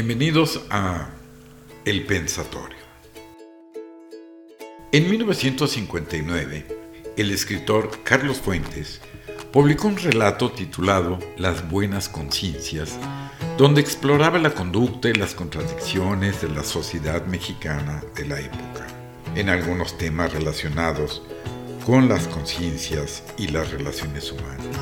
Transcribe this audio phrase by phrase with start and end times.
[0.00, 1.08] Bienvenidos a
[1.84, 2.78] El Pensatorio.
[4.92, 6.66] En 1959,
[7.16, 9.00] el escritor Carlos Fuentes
[9.50, 12.96] publicó un relato titulado Las Buenas Conciencias,
[13.56, 18.86] donde exploraba la conducta y las contradicciones de la sociedad mexicana de la época,
[19.34, 21.22] en algunos temas relacionados
[21.84, 24.76] con las conciencias y las relaciones humanas.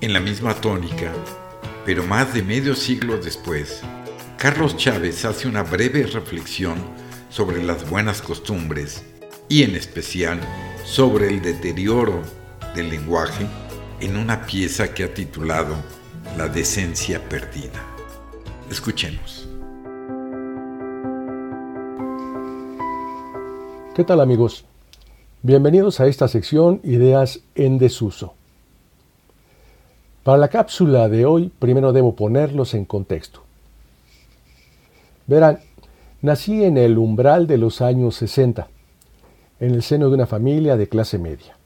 [0.00, 1.12] En la misma tónica,
[1.88, 3.80] pero más de medio siglo después,
[4.36, 6.76] Carlos Chávez hace una breve reflexión
[7.30, 9.02] sobre las buenas costumbres
[9.48, 10.38] y en especial
[10.84, 12.20] sobre el deterioro
[12.74, 13.46] del lenguaje
[14.00, 15.76] en una pieza que ha titulado
[16.36, 17.82] La decencia perdida.
[18.70, 19.48] Escuchemos.
[23.94, 24.66] ¿Qué tal amigos?
[25.40, 28.34] Bienvenidos a esta sección Ideas en desuso.
[30.28, 33.40] Para la cápsula de hoy, primero debo ponerlos en contexto.
[35.26, 35.60] Verán,
[36.20, 38.68] nací en el umbral de los años 60,
[39.58, 41.56] en el seno de una familia de clase media.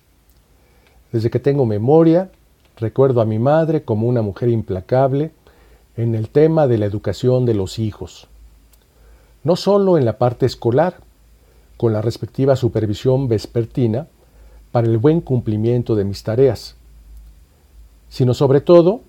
[1.10, 2.30] Desde que tengo memoria,
[2.76, 5.32] recuerdo a mi madre como una mujer implacable
[5.96, 8.28] en el tema de la educación de los hijos.
[9.42, 10.98] No solo en la parte escolar,
[11.76, 14.06] con la respectiva supervisión vespertina
[14.70, 16.76] para el buen cumplimiento de mis tareas,
[18.12, 19.00] sino sobre todo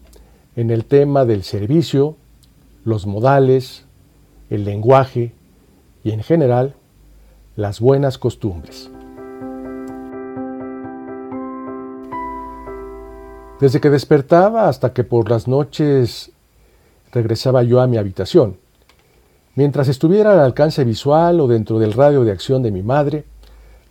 [0.56, 2.16] en el tema del servicio,
[2.86, 3.84] los modales,
[4.50, 5.34] el lenguaje
[6.06, 6.76] y en general
[7.58, 8.90] las buenas costumbres.
[13.60, 16.32] Desde que despertaba hasta que por las noches
[17.12, 18.56] regresaba yo a mi habitación,
[19.56, 23.26] mientras estuviera al alcance visual o dentro del radio de acción de mi madre,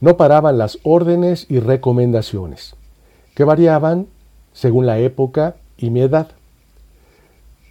[0.00, 2.76] no paraban las órdenes y recomendaciones,
[3.34, 4.06] que variaban
[4.52, 6.28] según la época y mi edad.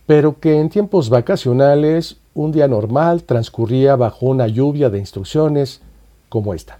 [0.05, 5.81] Pero que en tiempos vacacionales un día normal transcurría bajo una lluvia de instrucciones
[6.29, 6.79] como esta.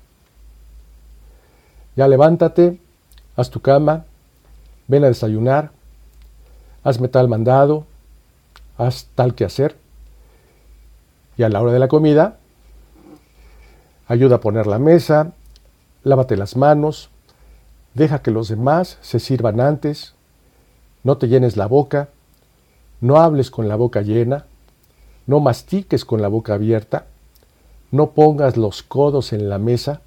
[1.96, 2.80] Ya levántate,
[3.36, 4.06] haz tu cama,
[4.88, 5.72] ven a desayunar,
[6.84, 7.86] hazme tal mandado,
[8.78, 9.76] haz tal que hacer.
[11.38, 12.38] Y a la hora de la comida,
[14.08, 15.32] ayuda a poner la mesa,
[16.04, 17.10] lávate las manos,
[17.94, 20.14] Deja que los demás se sirvan antes.
[21.04, 22.10] No te llenes la boca.
[23.02, 24.46] No hables con la boca llena.
[25.28, 27.06] No mastiques con la boca abierta.
[27.92, 30.02] No pongas los codos en la mesa.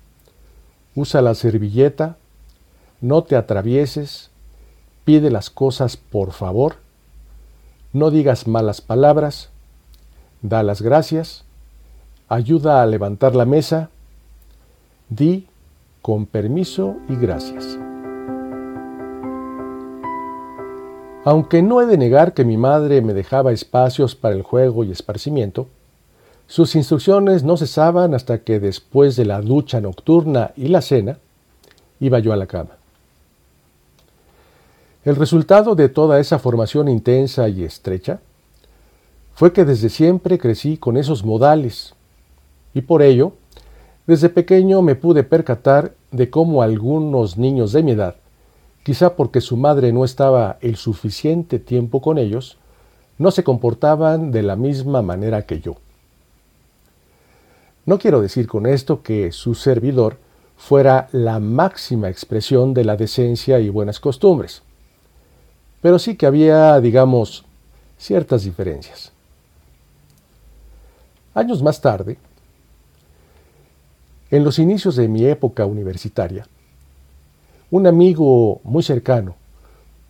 [0.95, 2.17] Usa la servilleta.
[3.01, 4.31] No te atravieses.
[5.05, 6.77] Pide las cosas por favor.
[7.93, 9.51] No digas malas palabras.
[10.41, 11.45] Da las gracias.
[12.29, 13.91] Ayuda a levantar la mesa.
[15.11, 15.47] Di
[16.05, 17.79] con permiso y gracias.
[21.25, 24.91] Aunque no he de negar que mi madre me dejaba espacios para el juego y
[24.91, 25.67] esparcimiento,
[26.47, 31.17] sus instrucciones no cesaban hasta que después de la ducha nocturna y la cena,
[32.01, 32.77] iba yo a la cama.
[35.07, 38.21] El resultado de toda esa formación intensa y estrecha
[39.35, 41.95] fue que desde siempre crecí con esos modales
[42.75, 43.33] y por ello
[44.07, 48.17] desde pequeño me pude percatar de cómo algunos niños de mi edad,
[48.83, 52.59] quizá porque su madre no estaba el suficiente tiempo con ellos,
[53.17, 55.77] no se comportaban de la misma manera que yo.
[57.87, 60.19] No quiero decir con esto que su servidor
[60.57, 64.63] fuera la máxima expresión de la decencia y buenas costumbres,
[65.81, 67.45] pero sí que había, digamos,
[67.99, 69.13] ciertas diferencias.
[71.35, 72.17] Años más tarde,
[74.31, 76.47] en los inicios de mi época universitaria,
[77.71, 79.37] un amigo muy cercano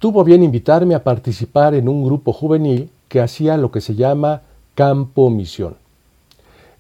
[0.05, 4.43] tuvo bien invitarme a participar en un grupo juvenil que hacía lo que se llama
[4.75, 5.77] campo misión.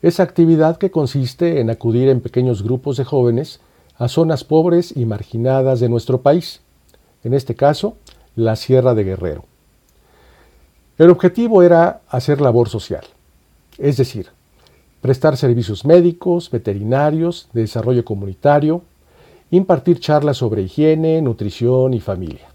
[0.02, 3.60] Esa actividad que consiste en acudir en pequeños grupos de jóvenes
[3.96, 6.60] a zonas pobres y marginadas de nuestro país,
[7.22, 7.96] en este caso,
[8.36, 9.46] la Sierra de Guerrero.
[10.98, 13.04] El objetivo era hacer labor social,
[13.78, 14.28] es decir,
[15.04, 18.80] prestar servicios médicos, veterinarios, de desarrollo comunitario,
[19.50, 22.48] impartir charlas sobre higiene, nutrición y familia,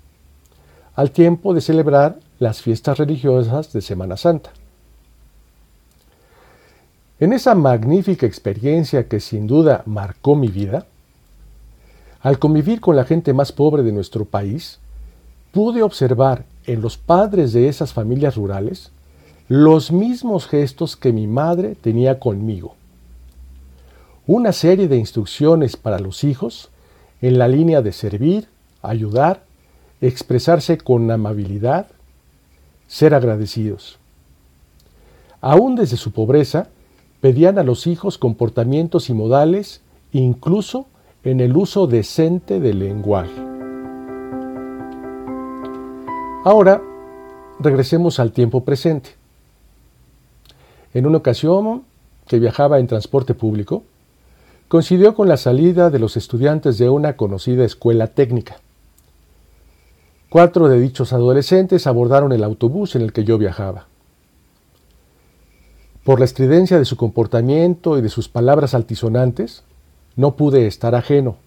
[0.95, 4.49] al tiempo de celebrar las fiestas religiosas de Semana Santa.
[7.19, 10.87] En esa magnífica experiencia que sin duda marcó mi vida,
[12.19, 14.79] al convivir con la gente más pobre de nuestro país,
[15.51, 18.91] pude observar en los padres de esas familias rurales
[19.49, 22.75] los mismos gestos que mi madre tenía conmigo.
[24.27, 26.69] Una serie de instrucciones para los hijos
[27.19, 28.47] en la línea de servir,
[28.83, 29.43] ayudar,
[30.01, 31.87] expresarse con amabilidad,
[32.87, 33.97] ser agradecidos.
[35.41, 36.67] aún desde su pobreza,
[37.19, 39.81] pedían a los hijos comportamientos y modales,
[40.11, 40.85] incluso
[41.23, 43.41] en el uso decente del lenguaje.
[46.45, 46.83] Ahora,
[47.59, 49.18] regresemos al tiempo presente.
[50.93, 51.83] En una ocasión
[52.27, 53.83] que viajaba en transporte público,
[54.67, 58.57] coincidió con la salida de los estudiantes de una conocida escuela técnica.
[60.29, 63.87] Cuatro de dichos adolescentes abordaron el autobús en el que yo viajaba.
[66.03, 69.63] Por la estridencia de su comportamiento y de sus palabras altisonantes,
[70.15, 71.37] no pude estar ajeno.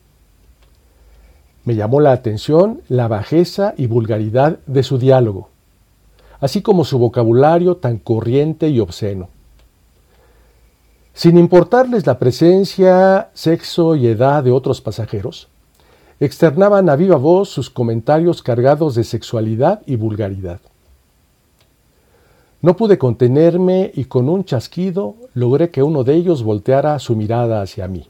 [1.64, 5.51] Me llamó la atención la bajeza y vulgaridad de su diálogo,
[6.42, 9.28] así como su vocabulario tan corriente y obsceno.
[11.14, 15.48] Sin importarles la presencia, sexo y edad de otros pasajeros,
[16.18, 20.60] externaban a viva voz sus comentarios cargados de sexualidad y vulgaridad.
[22.60, 27.62] No pude contenerme y con un chasquido logré que uno de ellos volteara su mirada
[27.62, 28.08] hacia mí.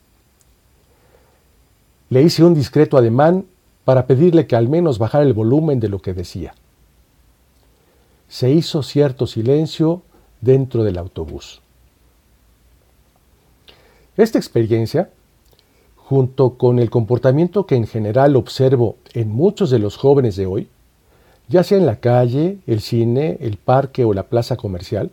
[2.09, 3.45] Le hice un discreto ademán
[3.85, 6.55] para pedirle que al menos bajara el volumen de lo que decía.
[8.33, 10.01] Se hizo cierto silencio
[10.41, 11.61] dentro del autobús.
[14.17, 15.11] Esta experiencia,
[15.97, 20.69] junto con el comportamiento que en general observo en muchos de los jóvenes de hoy,
[21.49, 25.11] ya sea en la calle, el cine, el parque o la plaza comercial,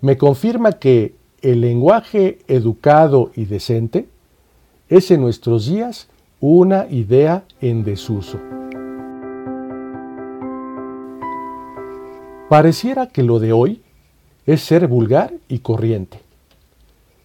[0.00, 4.08] me confirma que el lenguaje educado y decente
[4.88, 6.08] es en nuestros días
[6.40, 8.55] una idea en desuso.
[12.48, 13.82] Pareciera que lo de hoy
[14.46, 16.20] es ser vulgar y corriente,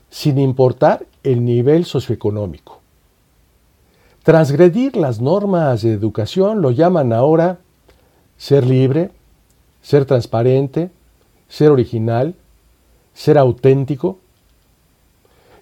[0.09, 2.79] sin importar el nivel socioeconómico.
[4.23, 7.59] Transgredir las normas de educación lo llaman ahora
[8.35, 9.11] ser libre,
[9.83, 10.89] ser transparente,
[11.47, 12.33] ser original,
[13.13, 14.17] ser auténtico,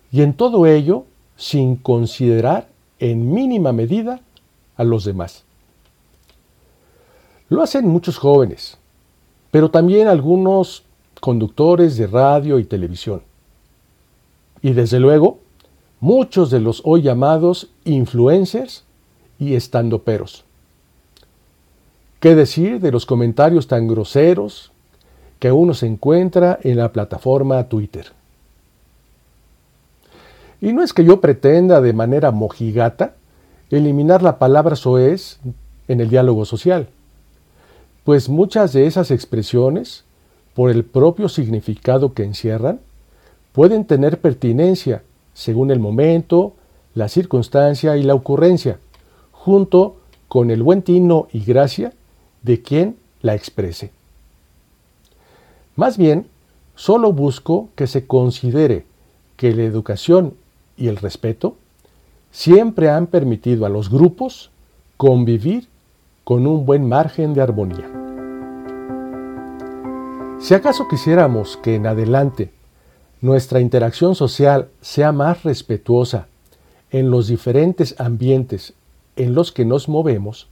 [0.10, 1.04] y en todo ello
[1.36, 2.70] sin considerar
[3.00, 4.22] en mínima medida
[4.78, 5.44] a los demás.
[7.50, 8.78] Lo hacen muchos jóvenes,
[9.52, 10.84] pero también algunos
[11.20, 13.22] conductores de radio y televisión.
[14.62, 15.40] Y desde luego,
[16.00, 18.84] muchos de los hoy llamados influencers
[19.38, 20.46] y estandoperos.
[22.20, 24.72] ¿Qué decir de los comentarios tan groseros
[25.40, 28.08] que uno se encuentra en la plataforma Twitter?
[30.62, 33.16] Y no es que yo pretenda de manera mojigata
[33.70, 35.40] eliminar la palabra soez
[35.88, 36.90] en el diálogo social,
[38.10, 40.04] pues muchas de esas expresiones,
[40.56, 42.80] por el propio significado que encierran,
[43.54, 45.04] pueden tener pertinencia
[45.36, 46.54] según el momento,
[46.96, 48.80] la circunstancia y la ocurrencia,
[49.32, 49.98] junto
[50.28, 51.94] con el buen tino y gracia
[52.42, 53.92] de quien la exprese.
[55.76, 56.26] Más bien,
[56.74, 58.88] solo busco que se considere
[59.38, 60.34] que la educación
[60.78, 61.58] y el respeto
[62.32, 64.50] siempre han permitido a los grupos
[64.98, 65.68] convivir
[66.24, 67.99] con un buen margen de armonía.
[70.42, 72.52] Si acaso quisiéramos que en adelante
[73.22, 76.28] nuestra interacción social sea más respetuosa
[76.92, 78.74] en los diferentes ambientes
[79.18, 80.48] en los que nos movemos,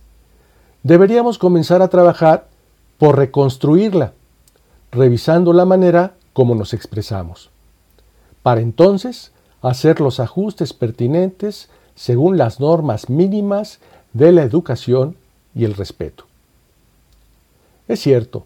[0.83, 2.47] deberíamos comenzar a trabajar
[2.97, 4.11] por reconstruirla,
[4.91, 7.49] revisando la manera como nos expresamos,
[8.43, 9.31] para entonces
[9.61, 13.79] hacer los ajustes pertinentes según las normas mínimas
[14.11, 15.15] de la educación
[15.55, 16.25] y el respeto.
[17.87, 18.45] Es cierto,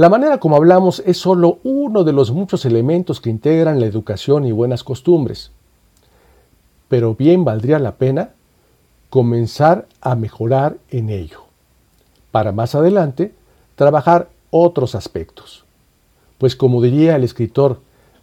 [0.00, 4.46] la manera como hablamos es solo uno de los muchos elementos que integran la educación
[4.46, 5.50] y buenas costumbres,
[6.88, 8.30] pero bien valdría la pena
[9.10, 11.42] comenzar a mejorar en ello,
[12.30, 13.34] para más adelante
[13.74, 15.66] trabajar otros aspectos.
[16.38, 17.80] Pues como diría el escritor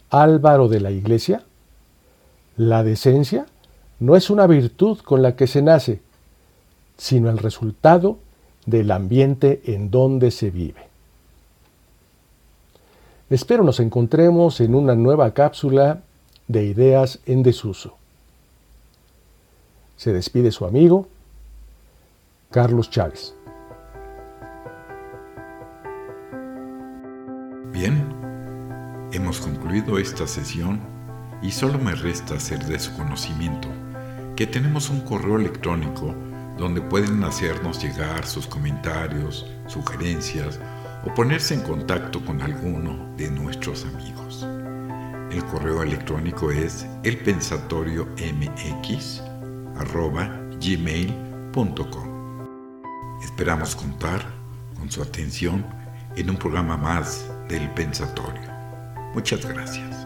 [0.10, 1.43] Álvaro de la Iglesia,
[2.55, 3.46] la decencia
[4.00, 6.01] no es una virtud con la que se nace,
[6.98, 8.17] sino el resultado
[8.65, 10.87] del ambiente en donde se vive.
[13.29, 16.01] Espero nos encontremos en una nueva cápsula
[16.48, 17.98] de ideas en desuso.
[19.98, 21.10] Se despide su amigo
[22.51, 23.34] Carlos Chávez.
[27.74, 28.01] Bien,
[29.12, 30.79] hemos concluido esta sesión
[31.41, 33.67] y solo me resta hacer de su conocimiento
[34.38, 36.15] que tenemos un correo electrónico
[36.57, 40.60] donde pueden hacernos llegar sus comentarios, sugerencias
[41.08, 44.46] o ponerse en contacto con alguno de nuestros amigos.
[45.32, 49.24] El correo electrónico es elpensatoriomx
[50.60, 52.08] gmail.com.
[53.24, 54.22] Esperamos contar
[54.78, 55.66] con su atención
[56.18, 58.52] en un programa más del pensatorio.
[59.14, 60.06] Muchas gracias.